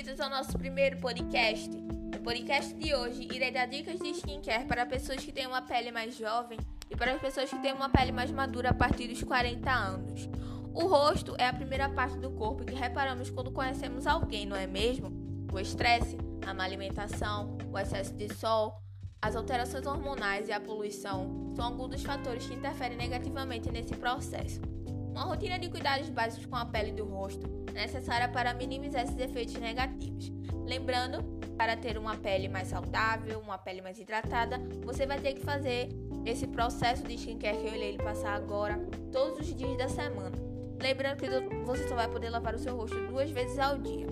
[0.00, 1.68] bem-vindos ao nosso primeiro podcast.
[1.68, 5.92] No podcast de hoje, irei dar dicas de skincare para pessoas que têm uma pele
[5.92, 6.58] mais jovem
[6.88, 10.26] e para as pessoas que têm uma pele mais madura a partir dos 40 anos.
[10.72, 14.66] O rosto é a primeira parte do corpo que reparamos quando conhecemos alguém, não é
[14.66, 15.12] mesmo?
[15.52, 18.80] O estresse, a má alimentação, o excesso de sol,
[19.20, 24.62] as alterações hormonais e a poluição são alguns dos fatores que interferem negativamente nesse processo.
[25.10, 29.18] Uma rotina de cuidados básicos com a pele do rosto é necessária para minimizar esses
[29.18, 30.32] efeitos negativos.
[30.64, 31.22] Lembrando,
[31.56, 35.88] para ter uma pele mais saudável, uma pele mais hidratada, você vai ter que fazer
[36.24, 38.78] esse processo de skincare que eu irei passar agora
[39.12, 40.36] todos os dias da semana.
[40.80, 41.28] Lembrando que
[41.64, 44.06] você só vai poder lavar o seu rosto duas vezes ao dia.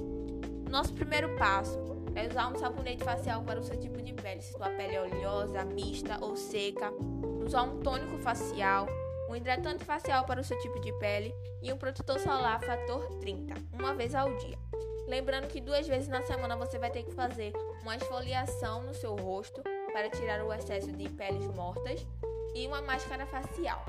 [0.70, 1.78] Nosso primeiro passo
[2.14, 5.02] é usar um sabonete facial para o seu tipo de pele, se sua pele é
[5.02, 6.92] oleosa, mista ou seca.
[7.44, 8.86] Usar um tônico facial,
[9.28, 13.54] um hidratante facial para o seu tipo de pele e um protetor solar fator 30,
[13.72, 14.58] uma vez ao dia.
[15.06, 19.14] Lembrando que duas vezes na semana você vai ter que fazer uma esfoliação no seu
[19.16, 22.06] rosto para tirar o excesso de peles mortas
[22.54, 23.84] e uma máscara facial.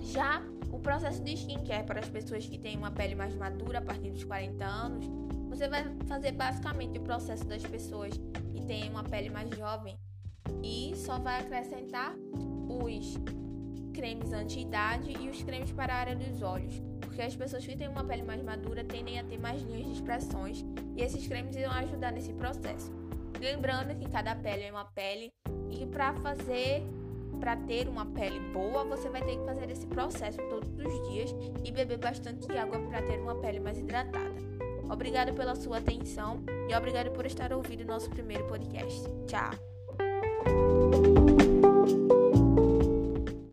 [0.00, 3.82] Já o processo de skincare para as pessoas que têm uma pele mais madura a
[3.82, 5.06] partir dos 40 anos,
[5.48, 8.14] você vai fazer basicamente o processo das pessoas
[8.52, 9.96] que têm uma pele mais jovem
[10.62, 12.14] e só vai acrescentar
[12.68, 13.14] os
[13.92, 17.88] cremes anti-idade e os cremes para a área dos olhos, porque as pessoas que têm
[17.88, 20.64] uma pele mais madura tendem a ter mais linhas de expressões
[20.96, 22.90] e esses cremes irão ajudar nesse processo.
[23.40, 25.32] Lembrando que cada pele é uma pele
[25.70, 26.82] e para fazer
[27.38, 31.34] para ter uma pele boa, você vai ter que fazer esse processo todos os dias
[31.64, 34.32] e beber bastante água para ter uma pele mais hidratada.
[34.88, 39.02] Obrigado pela sua atenção e obrigado por estar ouvindo nosso primeiro podcast.
[39.26, 39.71] Tchau!